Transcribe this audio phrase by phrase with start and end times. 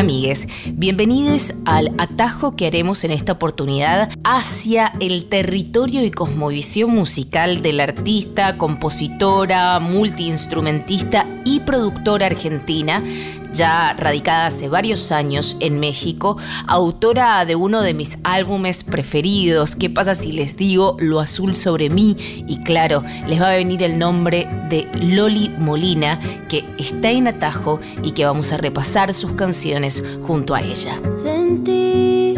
[0.00, 7.60] Amigues, bienvenidos al atajo que haremos en esta oportunidad hacia el territorio y cosmovisión musical
[7.60, 13.04] del artista, compositora, multiinstrumentista y productora argentina
[13.52, 19.76] ya radicada hace varios años en México, autora de uno de mis álbumes preferidos.
[19.76, 22.16] ¿Qué pasa si les digo Lo Azul sobre mí?
[22.46, 27.80] Y claro, les va a venir el nombre de Loli Molina, que está en atajo
[28.02, 31.00] y que vamos a repasar sus canciones junto a ella.
[31.22, 32.34] Sentí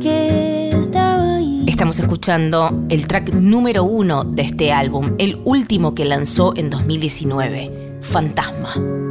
[0.00, 1.64] que estaba ahí.
[1.66, 7.98] Estamos escuchando el track número uno de este álbum, el último que lanzó en 2019,
[8.02, 9.01] Fantasma.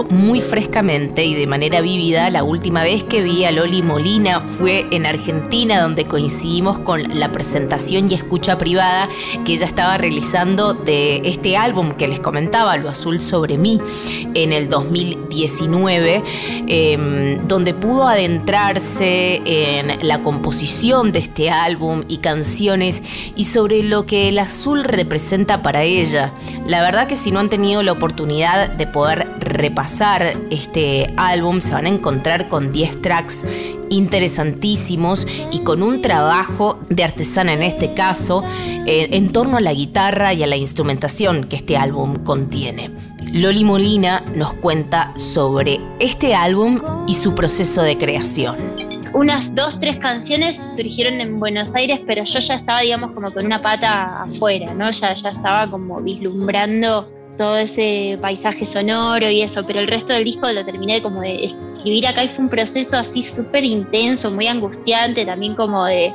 [0.00, 4.86] Muy frescamente y de manera vívida la última vez que vi a Loli Molina fue
[4.90, 9.10] en Argentina donde coincidimos con la presentación y escucha privada
[9.44, 13.82] que ella estaba realizando de este álbum que les comentaba, Lo Azul sobre mí,
[14.32, 16.22] en el 2019,
[16.68, 23.02] em, donde pudo adentrarse en la composición de este álbum y canciones
[23.36, 26.32] y sobre lo que el azul representa para ella.
[26.66, 29.81] La verdad que si no han tenido la oportunidad de poder repasar
[30.50, 33.44] este álbum se van a encontrar con 10 tracks
[33.90, 38.44] interesantísimos y con un trabajo de artesana en este caso
[38.86, 42.90] eh, en torno a la guitarra y a la instrumentación que este álbum contiene.
[43.32, 48.56] Loli Molina nos cuenta sobre este álbum y su proceso de creación
[49.14, 53.44] unas dos, tres canciones surgieron en Buenos Aires, pero yo ya estaba, digamos, como con
[53.44, 54.90] una pata afuera, ¿no?
[54.90, 57.06] Ya, ya estaba como vislumbrando
[57.42, 61.46] todo ese paisaje sonoro y eso, pero el resto del disco lo terminé como de
[61.46, 66.12] escribir acá y fue un proceso así súper intenso, muy angustiante, también como de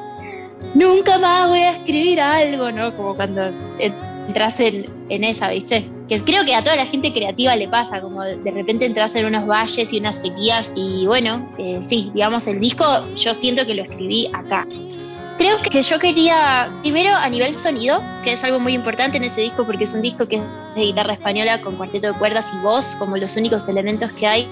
[0.74, 2.96] nunca más voy a escribir algo, ¿no?
[2.96, 3.42] Como cuando
[3.78, 5.86] entras en, esa, ¿viste?
[6.08, 9.26] Que creo que a toda la gente creativa le pasa, como de repente entras en
[9.26, 12.86] unos valles y unas sequías y bueno, eh, sí, digamos, el disco
[13.16, 14.66] yo siento que lo escribí acá.
[15.38, 19.42] Creo que yo quería, primero a nivel sonido, que es algo muy importante en ese
[19.42, 20.42] disco porque es un disco que es
[20.74, 24.48] de guitarra española con cuarteto de cuerdas y voz como los únicos elementos que hay.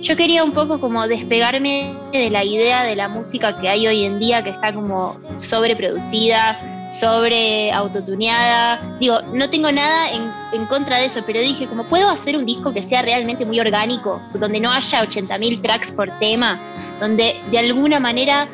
[0.00, 4.04] Yo quería un poco como despegarme de la idea de la música que hay hoy
[4.04, 6.56] en día que está como sobreproducida,
[6.92, 8.80] sobre autotuneada.
[9.00, 10.08] Digo, no tengo nada
[10.52, 13.58] en, contra de eso, pero dije, como puedo hacer un disco que sea realmente muy
[13.58, 16.60] orgánico, donde no haya 80.000 tracks por tema,
[17.00, 18.48] donde de alguna manera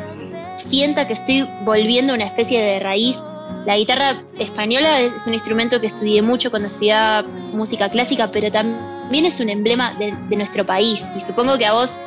[0.59, 3.17] sienta que estoy volviendo a una especie de raíz.
[3.65, 9.25] La guitarra española es un instrumento que estudié mucho cuando estudiaba música clásica, pero también
[9.25, 11.09] es un emblema de, nuestro país.
[11.17, 11.99] Y supongo que a vos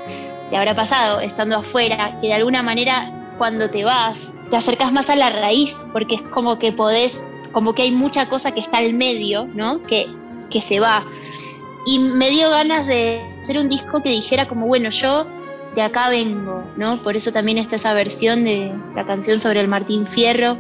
[0.50, 5.10] te habrá pasado, estando afuera, que de alguna manera cuando te vas, te acercas más
[5.10, 8.78] a la raíz, porque es como que podés, como que hay mucha cosa que está
[8.78, 9.82] al medio, ¿no?
[9.84, 10.08] Que,
[10.50, 11.06] que se va.
[11.86, 15.26] Y me dio ganas de hacer un disco que dijera como, bueno, yo
[15.76, 17.02] de acá vengo, ¿no?
[17.02, 20.58] Por eso también está esa versión de la canción sobre el Martín Fierro,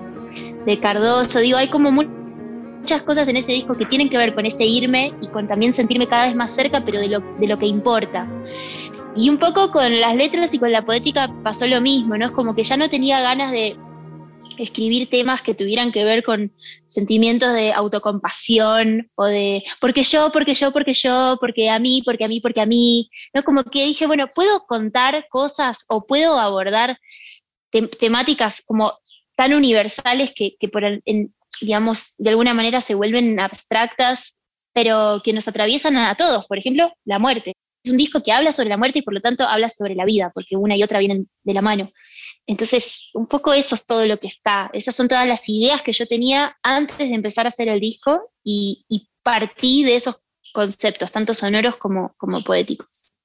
[0.65, 1.39] de Cardoso.
[1.39, 5.13] Digo, hay como muchas cosas en ese disco que tienen que ver con este irme
[5.21, 8.27] y con también sentirme cada vez más cerca, pero de lo, de lo que importa.
[9.15, 12.27] Y un poco con las letras y con la poética pasó lo mismo, ¿no?
[12.27, 13.75] Es como que ya no tenía ganas de
[14.61, 16.53] escribir temas que tuvieran que ver con
[16.87, 22.25] sentimientos de autocompasión o de porque yo, porque yo, porque yo, porque a mí, porque
[22.25, 23.43] a mí, porque a mí, ¿no?
[23.43, 26.97] Como que dije, bueno, puedo contar cosas o puedo abordar
[27.99, 28.93] temáticas como
[29.35, 30.83] tan universales que, por,
[31.61, 34.41] digamos, de alguna manera se vuelven abstractas,
[34.73, 36.45] pero que nos atraviesan a todos.
[36.45, 37.53] Por ejemplo, la muerte.
[37.83, 40.05] Es un disco que habla sobre la muerte y por lo tanto habla sobre la
[40.05, 41.91] vida, porque una y otra vienen de la mano.
[42.47, 44.69] Entonces, un poco eso es todo lo que está.
[44.73, 48.31] Esas son todas las ideas que yo tenía antes de empezar a hacer el disco
[48.43, 48.85] y,
[49.23, 53.17] partí de esos conceptos, tanto sonoros como, como poéticos.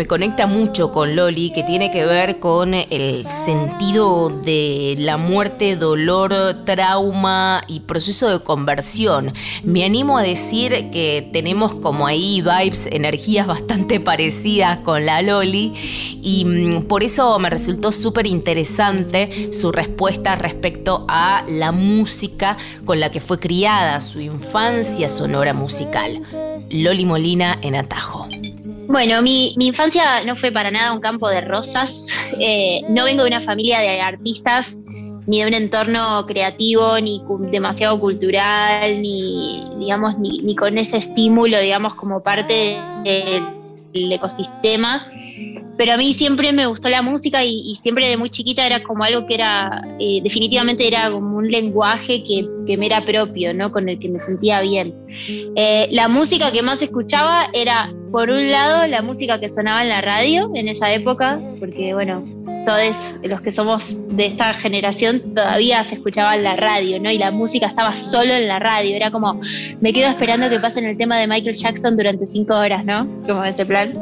[0.00, 5.76] Me conecta mucho con Loli que tiene que ver con el sentido de la muerte,
[5.76, 6.32] dolor,
[6.64, 9.30] trauma y proceso de conversión.
[9.62, 15.74] Me animo a decir que tenemos como ahí vibes, energías bastante parecidas con la Loli
[16.22, 22.56] y mm, por eso me resultó súper interesante su respuesta respecto a la música
[22.86, 26.22] con la que fue criada, su infancia sonora musical.
[26.70, 28.26] Loli Molina en Atajo.
[28.90, 32.06] Bueno, mi, infancia no fue para nada un campo de rosas.
[32.42, 34.78] Eh, no vengo de una familia de artistas,
[35.26, 41.94] ni de un entorno creativo, ni demasiado cultural, ni, digamos, ni, con ese estímulo, digamos,
[41.94, 45.06] como parte del ecosistema
[45.80, 49.02] pero a mí siempre me gustó la música y, siempre de muy chiquita era como
[49.02, 53.72] algo que era, eh, definitivamente era como un lenguaje que, me era propio, ¿no?
[53.72, 54.94] Con el que me sentía bien.
[55.56, 59.88] Eh, la música que más escuchaba era, por un lado, la música que sonaba en
[59.88, 62.26] la radio en esa época, porque bueno,
[62.66, 67.10] todos los que somos de esta generación todavía se escuchaba en la radio, ¿no?
[67.10, 69.40] Y la música estaba solo en la radio, era como,
[69.80, 73.08] me quedo esperando que pasen el tema de Michael Jackson durante cinco horas, ¿no?
[73.26, 73.94] Como ese plan.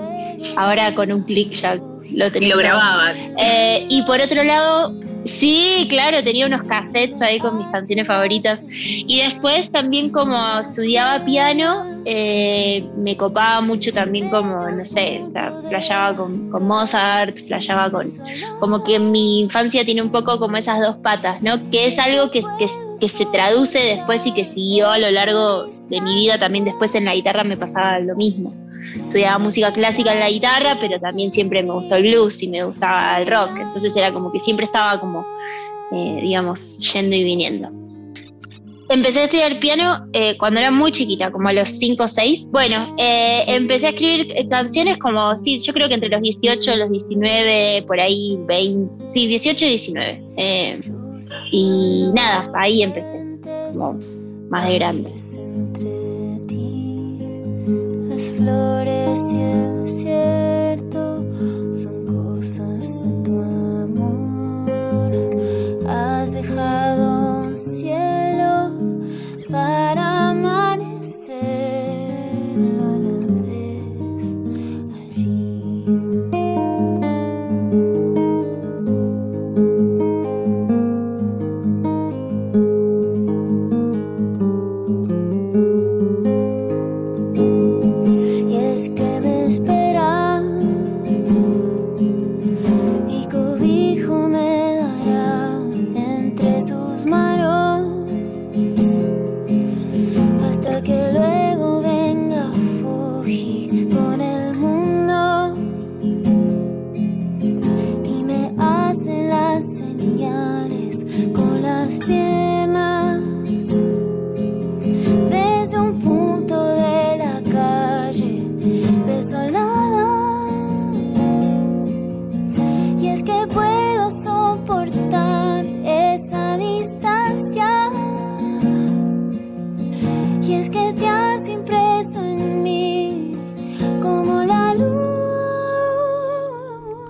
[0.56, 1.79] Ahora con un clic ya
[2.12, 2.49] lo tenía.
[2.49, 3.17] Y lo grababan.
[3.38, 4.94] Eh, y por otro lado,
[5.25, 8.62] sí, claro, tenía unos cassettes ahí con mis canciones favoritas.
[8.69, 15.26] Y después también como estudiaba piano, eh, me copaba mucho también como, no sé, o
[15.26, 18.11] sea, flasheaba con, Mozart, flasheaba con...
[18.58, 21.69] Como que mi infancia tiene un poco como esas dos patas, ¿no?
[21.70, 22.67] Que es algo que, que,
[23.00, 26.38] que se traduce después y que siguió a lo largo de mi vida.
[26.38, 28.55] También después en la guitarra me pasaba lo mismo
[28.94, 32.64] estudiaba música clásica en la guitarra, pero también siempre me gustó el blues y me
[32.64, 33.50] gustaba el rock.
[33.61, 35.26] Entonces era como que siempre estaba como,
[35.93, 37.70] eh, digamos, yendo y viniendo.
[38.90, 42.49] Empecé a estudiar piano eh, cuando era muy chiquita, como a los 5 o 6.
[42.50, 46.90] Bueno, eh, empecé a escribir canciones como, sí, yo creo que entre los 18, los
[46.90, 50.23] 19, por ahí 20, sí, 18 y 19.
[51.52, 53.19] y nada, ahí empecé,
[53.73, 53.99] como
[54.49, 55.27] más de grande
[58.49, 59.89] flores y el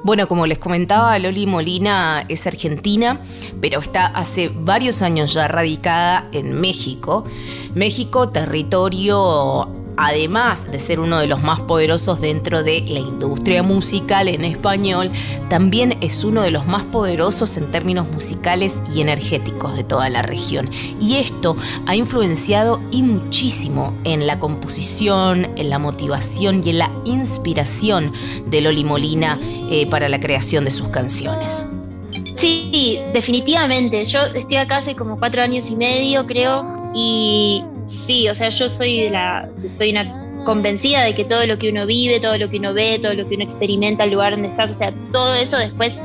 [0.04, 3.20] Bueno, como les comentaba, Loli Molina es argentina,
[3.60, 7.24] pero está hace varios años ya radicada en México.
[7.74, 14.28] México, territorio además de ser uno de los más poderosos dentro de la industria musical
[14.28, 15.10] en español,
[15.50, 20.22] también es uno de los más poderosos en términos musicales y energéticos de toda la
[20.22, 20.70] región.
[21.00, 28.12] Y esto ha influenciado muchísimo en la composición, en la motivación y en la inspiración
[28.46, 29.38] de Loli Molina
[29.70, 31.66] eh, para la creación de sus canciones.
[32.34, 34.04] Sí, definitivamente.
[34.04, 36.64] Yo estoy acá hace como cuatro años y medio, creo,
[36.94, 41.70] y sí, o sea, yo soy la, soy una convencida de que todo lo que
[41.70, 44.48] uno vive, todo lo que uno ve, todo lo que uno experimenta, el lugar donde
[44.48, 46.02] estás, o sea, todo eso después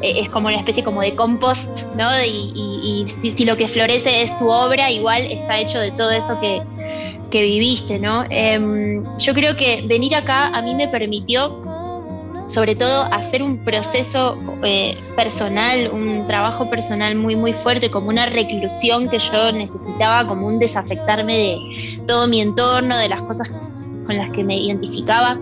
[0.00, 2.08] eh, es como una especie como de compost, ¿no?
[2.24, 6.60] Y, si, lo que florece es tu obra, igual está hecho de todo eso que,
[7.30, 8.24] que viviste, ¿no?
[8.30, 11.60] Em, yo creo que venir acá a mí me permitió
[12.52, 18.26] sobre todo hacer un proceso eh, personal, un trabajo personal muy, muy fuerte, como una
[18.26, 23.50] reclusión que yo necesitaba, como un desafectarme de todo mi entorno, de las cosas
[24.04, 25.38] con las que me identificaba.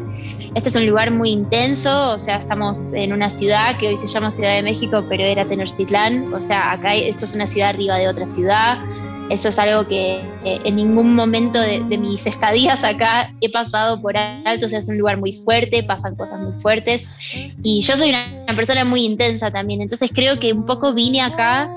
[0.54, 4.06] Este es un lugar muy intenso, o sea, estamos en una ciudad que hoy se
[4.06, 7.96] llama Ciudad de México, pero era Tenochtitlán, o sea, acá esto es una ciudad arriba
[7.96, 8.78] de otra ciudad,
[9.30, 14.16] eso es algo que eh, en ningún momento de, mis estadías acá he pasado por
[14.16, 17.06] alto, o sea, es un lugar muy fuerte, pasan cosas muy fuertes.
[17.62, 21.70] Y yo soy una, persona muy intensa también, entonces creo que un poco vine acá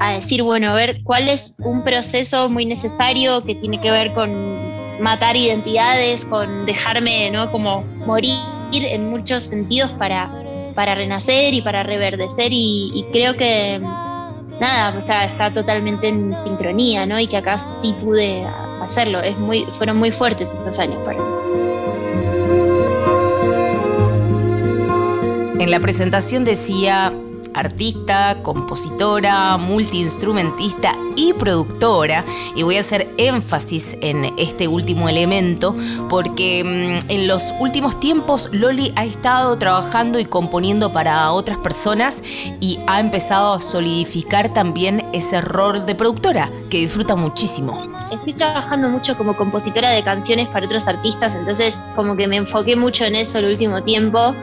[0.00, 4.12] a decir, bueno, a ver cuál es un proceso muy necesario que tiene que ver
[4.12, 7.50] con matar identidades, con dejarme, ¿no?
[7.50, 8.36] Como morir
[8.72, 10.30] en muchos sentidos para,
[10.74, 13.80] para renacer y para reverdecer y creo que
[14.60, 17.18] nada, o sea, está totalmente en sincronía, ¿no?
[17.18, 18.44] Y que acá sí pude
[18.82, 19.20] hacerlo.
[19.20, 21.24] Es muy, fueron muy fuertes estos años para mí.
[25.60, 27.12] En la presentación decía
[27.58, 32.24] artista, compositora, multiinstrumentista y productora.
[32.54, 35.74] Y voy a hacer énfasis en este último elemento
[36.08, 42.22] porque mm, en los últimos tiempos Loli ha estado trabajando y componiendo para otras personas
[42.60, 47.78] y ha empezado a solidificar también ese rol de productora que disfruta muchísimo.
[48.12, 52.76] Estoy trabajando mucho como compositora de canciones para otros artistas, entonces como que me enfoqué
[52.76, 54.34] mucho en eso el último tiempo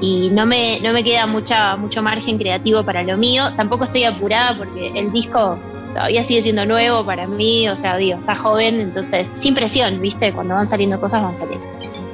[0.00, 3.52] y no me, no me queda mucha, mucho margen creativo para lo mío.
[3.56, 5.58] Tampoco estoy apurada porque el disco
[5.92, 10.32] todavía sigue siendo nuevo para mí, o sea, digo, está joven, entonces sin presión, ¿viste?
[10.32, 11.66] Cuando van saliendo cosas van saliendo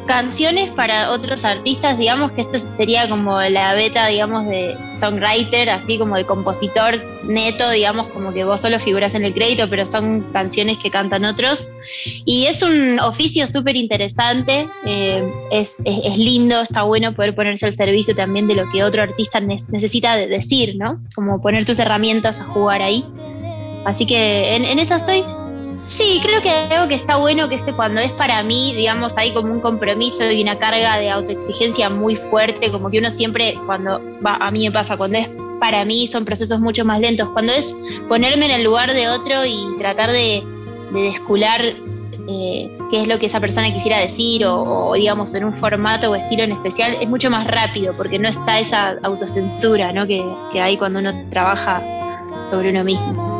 [0.06, 5.99] canciones para otros artistas, digamos que esto sería como la beta, digamos, de songwriter, así
[5.99, 10.20] como de compositor neto, digamos, como que vos solo figuras en el crédito, pero son
[10.32, 11.70] canciones que cantan otros.
[12.25, 15.82] Y es un oficio súper interesante, eh, es,
[16.16, 20.76] lindo, está bueno poder ponerse al servicio también de lo que otro artista necesita decir,
[20.76, 21.00] ¿no?
[21.14, 23.04] Como poner tus herramientas a jugar ahí.
[23.84, 25.23] Así que en, en esa estoy.
[25.87, 29.17] Sí, creo que algo que está bueno que es que cuando es para mí, digamos,
[29.19, 33.59] hay como un compromiso y una carga de autoexigencia muy fuerte, como que uno siempre,
[33.67, 35.29] cuando va, a mí me pasa, cuando es
[35.61, 37.75] para mí son procesos mucho más lentos, cuando es
[38.09, 40.43] ponerme en el lugar de otro y tratar de,
[40.93, 41.61] descular
[42.29, 46.14] eh, qué es lo que esa persona quisiera decir o, digamos en un formato o
[46.14, 50.07] estilo en especial, es mucho más rápido porque no está esa autocensura ¿no?
[50.07, 51.83] que, que hay cuando uno trabaja
[52.49, 53.34] sobre uno mismo.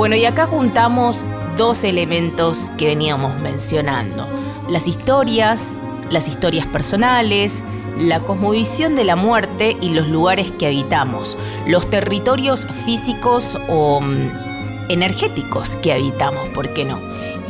[0.00, 1.26] Bueno, y acá juntamos
[1.58, 4.26] dos elementos que veníamos mencionando.
[4.66, 5.78] Las historias,
[6.08, 7.62] las historias personales,
[7.98, 14.88] la cosmovisión de la muerte y los lugares que habitamos, los territorios físicos o mm,
[14.88, 16.98] energéticos que habitamos, ¿por qué no?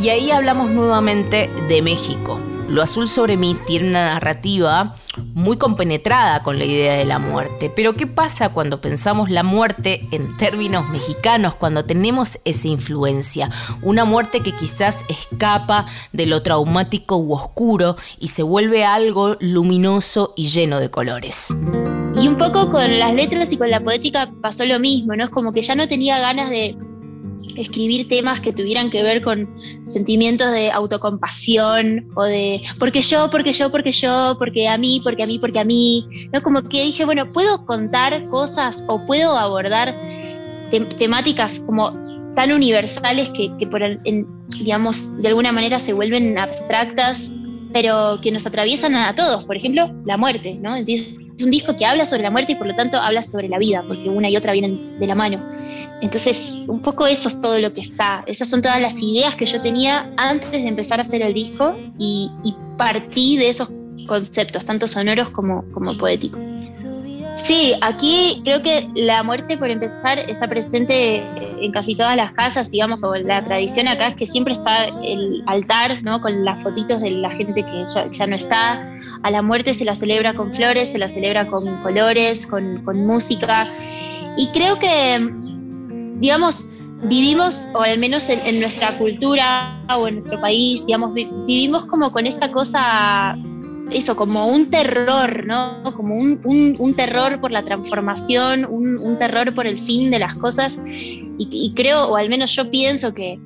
[0.01, 2.41] Y ahí hablamos nuevamente de México.
[2.69, 4.97] Lo azul sobre mí tiene una narrativa
[5.41, 7.73] muy compenetrada con la idea de la muerte.
[7.75, 13.51] Pero ¿qué pasa cuando pensamos la muerte en términos mexicanos, cuando tenemos esa influencia?
[13.83, 20.35] Una muerte que quizás escapa de lo traumático u oscuro y se vuelve algo luminoso
[20.37, 21.55] y lleno de colores.
[22.17, 25.25] Y un poco con las letras y con la poética pasó lo mismo, ¿no?
[25.25, 26.77] Es como que ya no tenía ganas de
[27.57, 29.49] escribir temas que tuvieran que ver con
[29.87, 35.23] sentimientos de autocompasión o de porque yo, porque yo, porque yo, porque a mí, porque
[35.23, 36.43] a mí, porque a mí, ¿no?
[36.43, 39.95] Como que dije, bueno, puedo contar cosas o puedo abordar
[40.99, 41.93] temáticas como
[42.35, 43.83] tan universales que, por,
[44.59, 47.31] digamos, de alguna manera se vuelven abstractas,
[47.73, 49.45] pero que nos atraviesan a todos.
[49.45, 50.75] Por ejemplo, la muerte, ¿no?
[50.75, 53.59] Es un disco que habla sobre la muerte y por lo tanto habla sobre la
[53.59, 55.41] vida, porque una y otra vienen de la mano.
[56.03, 58.23] Entonces, un poco eso es todo lo que está.
[58.27, 61.77] Esas son todas las ideas que yo tenía antes de empezar a hacer el disco
[61.99, 62.31] y,
[62.77, 63.71] partí de esos
[64.07, 66.41] conceptos, tanto sonoros como, como poéticos.
[67.43, 71.23] Sí, aquí creo que la muerte, por empezar, está presente
[71.61, 75.43] en casi todas las casas, digamos, o la tradición acá es que siempre está el
[75.47, 76.21] altar, ¿no?
[76.21, 78.87] Con las fotitos de la gente que ya, no está.
[79.23, 83.69] A la muerte se la celebra con flores, se la celebra con colores, con, música.
[84.37, 85.19] Y creo que,
[86.21, 86.67] digamos,
[87.05, 92.27] vivimos, o al menos en, nuestra cultura o en nuestro país, digamos, vivimos como con
[92.27, 93.37] esta cosa
[93.93, 95.83] eso, como un terror, ¿no?
[95.95, 100.79] Como un, terror por la transformación, un, terror por el fin de las cosas.
[100.87, 103.39] Y, creo, o al menos yo pienso que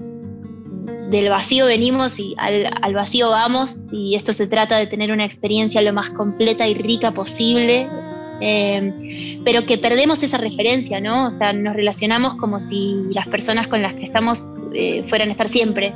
[1.11, 5.81] del vacío venimos y al, vacío vamos, y esto se trata de tener una experiencia
[5.81, 7.87] lo más completa y rica posible.
[8.41, 11.29] Eh, pero que perdemos esa referencia, ¿no?
[11.29, 15.33] O sea, nos relacionamos como si las personas con las que estamos eh, fueran a
[15.33, 15.93] estar siempre.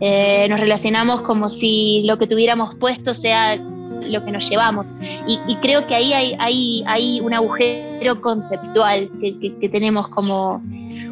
[0.00, 3.58] Eh, nos relacionamos como si lo que tuviéramos puesto sea
[4.02, 4.94] lo que nos llevamos.
[5.26, 10.62] Y, creo que ahí hay, hay, hay, un agujero conceptual que, tenemos como,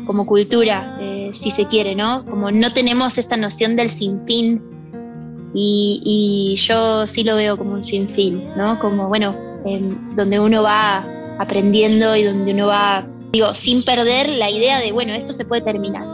[0.06, 2.24] como cultura, eh, si se quiere, ¿no?
[2.26, 4.62] Como no tenemos esta noción del sinfín.
[5.54, 8.78] Y, y yo sí lo veo como un sinfín, ¿no?
[8.78, 9.34] Como, bueno,
[10.14, 11.04] donde uno va
[11.38, 15.62] aprendiendo y donde uno va, digo, sin perder la idea de, bueno, esto se puede
[15.62, 16.04] terminar.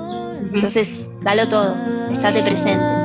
[0.52, 1.74] Entonces, dalo todo,
[2.12, 3.03] estate presente.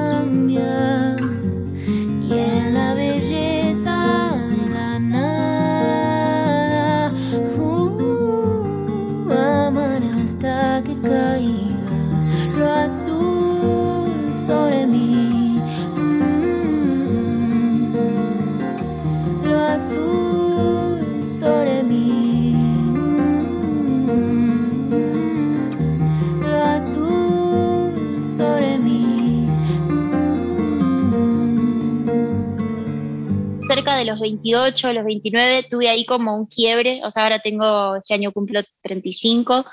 [34.10, 38.32] Los 28, los 29, tuve ahí como un quiebre, o sea, ahora tengo, este año
[38.32, 39.66] cumplo 35,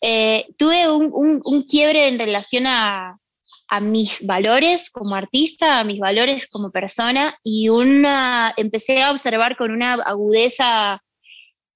[0.00, 3.18] eh, tuve un, quiebre en relación a,
[3.80, 9.72] mis valores como artista, a mis valores como persona, y una, empecé a observar con
[9.72, 11.02] una agudeza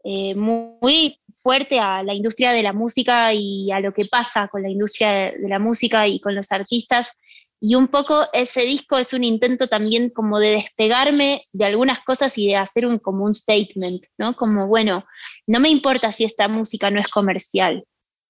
[0.05, 4.63] eh, muy fuerte a la industria de la música y a lo que pasa con
[4.63, 7.19] la industria de la música y con los artistas
[7.61, 12.37] y un poco ese disco es un intento también como de despegarme de algunas cosas
[12.39, 14.37] y de hacer un, como un statement, ¿no?
[14.37, 15.05] Como, bueno,
[15.47, 17.85] no me importa si esta música no es comercial,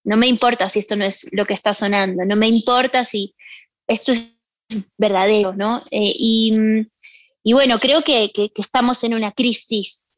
[0.04, 3.34] no me importa si esto no es lo que está sonando, no me importa si
[3.86, 4.38] esto es
[4.96, 5.84] verdadero, ¿no?
[5.90, 6.52] Eh, y,
[7.52, 10.14] bueno, creo que estamos en una crisis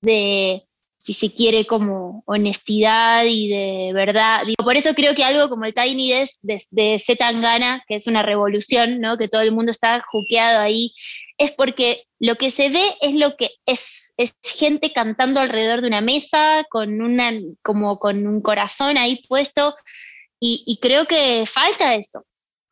[0.00, 0.66] de,
[1.00, 4.42] si se quiere, como honestidad y de verdad.
[4.44, 8.06] Digo, por eso creo que algo como el Tiny Desk de, de Zetangana, que es
[8.06, 9.16] una revolución, ¿no?
[9.16, 10.92] que todo el mundo está juqueado ahí,
[11.38, 15.88] es porque lo que se ve es lo que es, es gente cantando alrededor de
[15.88, 17.32] una mesa, con, una,
[17.62, 19.74] como con un corazón ahí puesto,
[20.38, 22.24] y, creo que falta eso,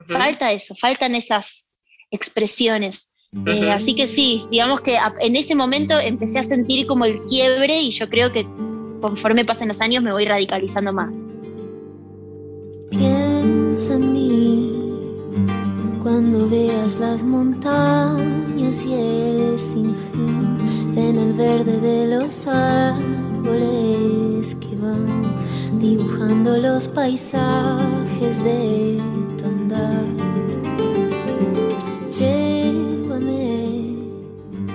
[0.06, 1.74] falta eso, faltan esas
[2.10, 3.14] expresiones.
[3.46, 7.78] Eh, así que sí, digamos que en ese momento empecé a sentir como el quiebre
[7.78, 8.46] y yo creo que
[9.02, 11.12] conforme pasen los años me voy radicalizando más.
[12.90, 14.72] Piensa en mí
[16.02, 20.56] cuando veas las montañas y el sinfín
[20.96, 22.94] en el verde de los árboles
[24.54, 25.22] que van
[25.78, 28.98] dibujando los paisajes de
[29.36, 30.47] tu andar.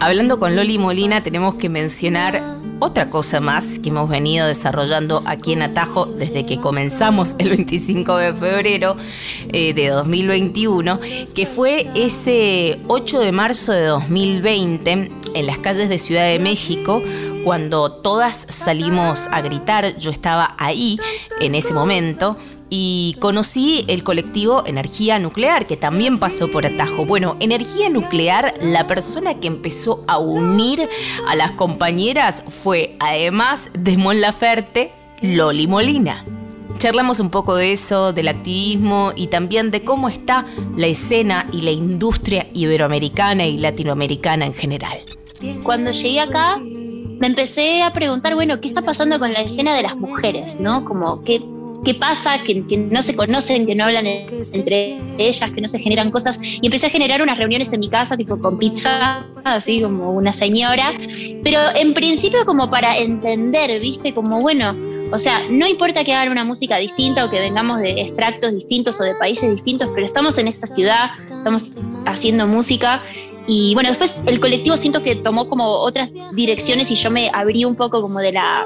[0.04, 2.44] Hablando con Loli Molina tenemos que mencionar
[2.80, 8.18] otra cosa más que hemos venido desarrollando aquí en Atajo desde que comenzamos el 25
[8.18, 8.98] de febrero
[9.48, 11.00] eh, de 2021,
[11.34, 14.92] que fue ese 8 de marzo de 2020
[15.36, 17.02] en las calles de Ciudad de México,
[17.46, 21.00] cuando todas salimos a gritar, yo estaba ahí
[21.39, 22.38] en ese momento,
[22.76, 27.06] y conocí el colectivo Energía Nuclear, que también pasó por Atajo.
[27.06, 30.90] Bueno, Energía Nuclear, la persona que empezó a unir
[31.28, 36.26] a las compañeras fue, además de Mon Laferte, Loli Molina.
[36.80, 41.62] Charlamos un poco de eso, del activismo y también de cómo está la escena y
[41.62, 44.98] la industria iberoamericana y latinoamericana en general.
[45.62, 49.84] Cuando llegué acá, me empecé a preguntar, bueno, ¿qué está pasando con la escena de
[49.84, 50.60] las mujeres?
[50.60, 50.84] ¿No?
[50.84, 51.40] Como, ¿qué,
[51.84, 56.12] qué pasa, que, no se conocen, que no hablan entre ellas, que no se generan
[56.12, 56.39] cosas.
[56.41, 60.34] Y empecé a generar unas reuniones en mi casa, tipo con pizza, así como una
[60.34, 60.93] señora,
[61.43, 64.13] pero en principio como para entender, ¿viste?
[64.13, 64.76] Como, bueno,
[65.13, 69.00] o sea, no importa que hagan una música distinta o que vengamos de extractos distintos
[69.00, 73.04] o de países distintos, pero estamos en esta ciudad, estamos haciendo música
[73.48, 77.66] Y bueno, después el colectivo siento que tomó como otras direcciones y yo me abrí
[77.66, 78.66] un poco como de la,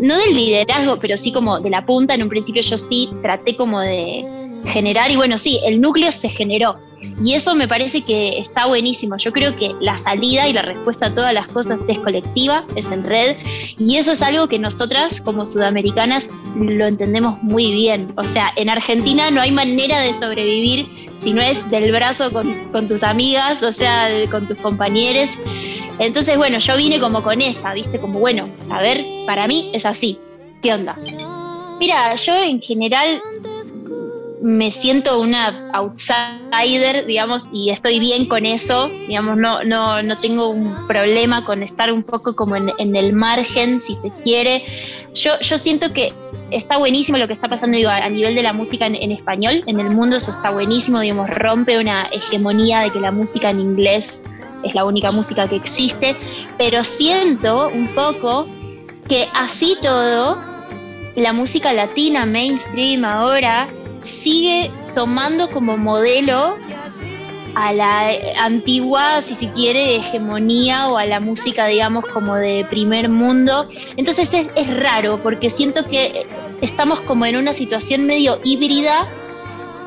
[0.00, 2.14] no del liderazgo, pero sí como de la punta.
[2.14, 4.24] En un principio yo sí traté como de
[4.66, 6.76] generar y bueno, sí, el núcleo se generó.
[7.22, 9.16] Y eso me parece que está buenísimo.
[9.16, 12.90] Yo creo que la salida y la respuesta a todas las cosas es colectiva, es
[12.90, 13.36] en red.
[13.78, 18.08] Y eso es algo que nosotras como sudamericanas lo entendemos muy bien.
[18.16, 22.88] O sea, en Argentina no hay manera de sobrevivir si no es del brazo con,
[22.88, 25.30] tus amigas, o sea, con tus compañeros.
[25.98, 27.98] Entonces, bueno, yo vine como con esa, ¿viste?
[27.98, 30.18] Como, bueno, a ver, para mí es así.
[30.62, 30.98] ¿Qué onda?
[31.78, 33.20] Mira, yo en general
[34.46, 40.50] me siento una outsider, digamos, y estoy bien con eso, digamos, no, no, no tengo
[40.50, 44.64] un problema con estar un poco como en, el margen, si se quiere.
[45.14, 46.12] Yo, yo siento que
[46.52, 49.90] está buenísimo lo que está pasando a, nivel de la música en, español, en el
[49.90, 54.22] mundo eso está buenísimo, digamos, rompe una hegemonía de que la música en inglés
[54.62, 56.14] es la única música que existe,
[56.56, 58.46] pero siento un poco
[59.08, 60.38] que así todo,
[61.16, 63.66] la música latina mainstream ahora
[64.06, 66.56] sigue tomando como modelo
[67.54, 73.08] a la antigua, si se quiere, hegemonía o a la música, digamos, como de primer
[73.08, 73.68] mundo.
[73.96, 76.26] Entonces es, es raro porque siento que
[76.60, 79.06] estamos como en una situación medio híbrida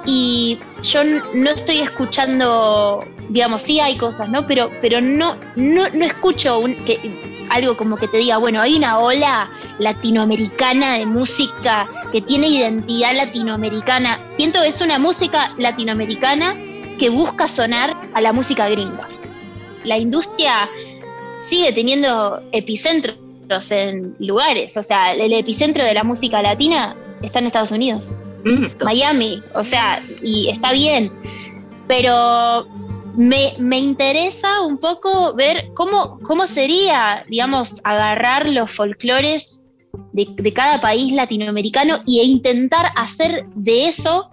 [0.05, 1.01] y yo
[1.34, 4.47] no estoy escuchando, digamos, sí hay cosas, ¿no?
[4.47, 6.99] Pero, pero no, no, no escucho un, que,
[7.51, 13.15] algo como que te diga, bueno, hay una ola latinoamericana de música que tiene identidad
[13.15, 14.19] latinoamericana.
[14.27, 16.55] Siento que es una música latinoamericana
[16.97, 18.99] que busca sonar a la música gringa.
[19.85, 20.69] La industria
[21.41, 23.17] sigue teniendo epicentros
[23.71, 28.11] en lugares, o sea, el epicentro de la música latina está en Estados Unidos,
[28.45, 31.11] mm, Miami, o sea, y está bien,
[31.87, 32.67] pero
[33.15, 39.65] me, interesa un poco ver cómo, cómo sería, digamos, agarrar los folclores
[40.13, 44.32] de, cada país latinoamericano e intentar hacer de eso,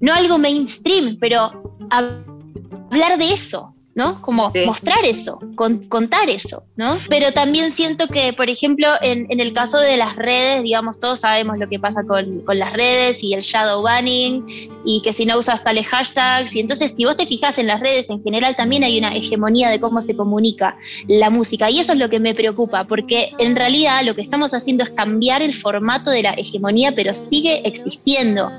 [0.00, 4.22] no algo mainstream, pero hablar de eso, ¿no?
[4.22, 5.40] Como mostrar eso,
[5.88, 6.96] contar eso, ¿no?
[7.08, 11.58] Pero también siento que, por ejemplo, en, el caso de las redes, digamos, todos sabemos
[11.58, 14.44] lo que pasa con, las redes y el shadow banning
[14.84, 16.54] y que si no usas tales hashtags.
[16.54, 19.70] Y entonces, si vos te fijas en las redes en general, también hay una hegemonía
[19.70, 20.76] de cómo se comunica
[21.08, 21.68] la música.
[21.68, 24.90] Y eso es lo que me preocupa, porque en realidad lo que estamos haciendo es
[24.90, 28.50] cambiar el formato de la hegemonía, pero sigue existiendo.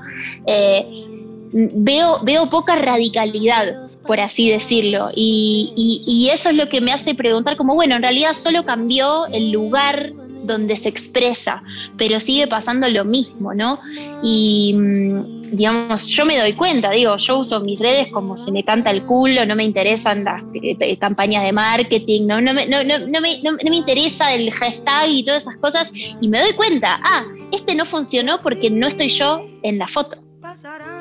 [0.46, 1.11] Eh,
[1.52, 5.10] veo, veo poca radicalidad, por así decirlo.
[5.16, 9.52] Y, eso es lo que me hace preguntar como, bueno, en realidad solo cambió el
[9.52, 11.62] lugar donde se expresa,
[11.98, 13.78] pero sigue pasando lo mismo, ¿no?
[14.24, 18.64] Y mm, digamos, yo me doy cuenta, digo, yo uso mis redes como se me
[18.64, 22.42] canta el culo, no me interesan las eh, campañas de marketing, ¿no?
[22.42, 26.28] No, me, no, no, me, no me interesa el hashtag y todas esas cosas, y
[26.28, 30.18] me doy cuenta, ah, este no funcionó porque no estoy yo en la foto.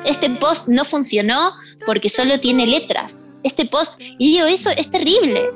[0.05, 1.53] Este post no funcionó
[1.85, 3.27] porque solo tiene letras.
[3.43, 5.49] Este post, y digo, eso es terrible.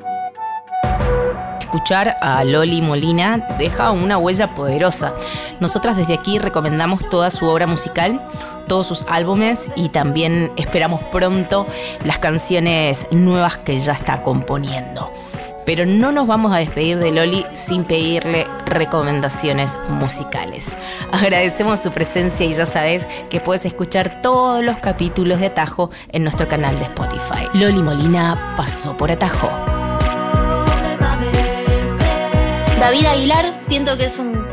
[1.59, 5.13] Escuchar a Loli Molina deja una huella poderosa.
[5.59, 8.21] Nosotras desde aquí recomendamos toda su obra musical,
[8.67, 11.67] todos sus álbumes y también esperamos pronto
[12.03, 15.11] las canciones nuevas que ya está componiendo
[15.65, 20.77] pero no nos vamos a despedir de Loli sin pedirle recomendaciones musicales.
[21.11, 26.23] Agradecemos su presencia y ya sabes que puedes escuchar todos los capítulos de Atajo en
[26.23, 27.47] nuestro canal de Spotify.
[27.53, 29.49] Loli Molina pasó por Atajo.
[32.79, 34.45] David Aguilar, siento que es un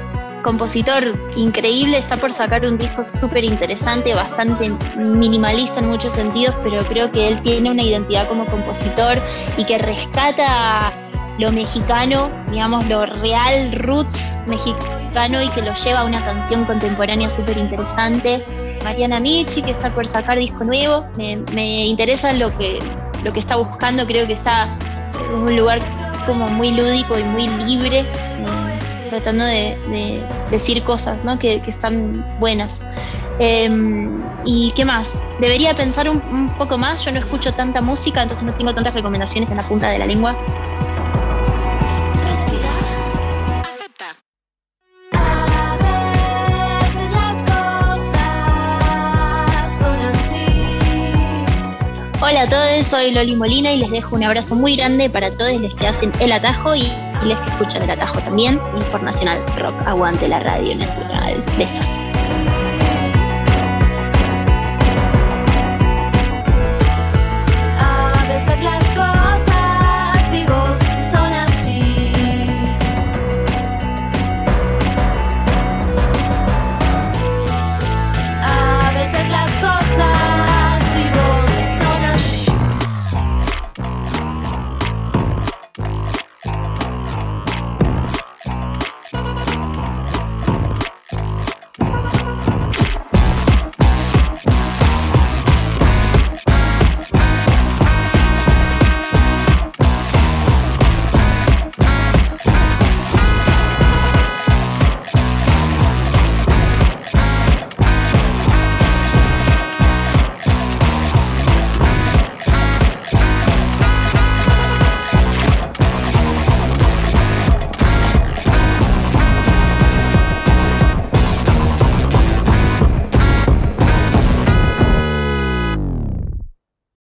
[0.42, 6.84] compositor increíble, está por sacar un disco súper interesante, bastante minimalista en muchos sentidos, pero
[6.84, 9.20] creo que él tiene una identidad como compositor
[9.56, 10.92] y que rescata
[11.38, 17.30] lo mexicano, digamos, lo real roots mexicano y que lo lleva a una canción contemporánea
[17.30, 18.44] súper interesante.
[18.84, 22.78] Mariana Michi, que está por sacar disco nuevo, me, interesa lo que,
[23.24, 24.76] lo que está buscando, creo que está
[25.34, 25.80] en un lugar
[26.26, 28.04] como muy lúdico y muy libre
[29.12, 31.38] tratando de, decir cosas ¿no?
[31.38, 32.82] que, están buenas.
[33.38, 35.22] Em, ¿Y qué más?
[35.40, 37.04] Debería pensar un, un, poco más.
[37.04, 40.06] Yo no escucho tanta música, entonces no tengo tantas recomendaciones en la punta de la
[40.06, 40.34] lengua.
[52.42, 55.72] A todos, soy Loli Molina y les dejo un abrazo muy grande para todos los
[55.76, 56.90] que hacen el atajo y,
[57.22, 58.60] los que escuchan el atajo también.
[58.74, 61.36] Internacional Rock, aguante la radio nacional.
[61.56, 62.11] Besos.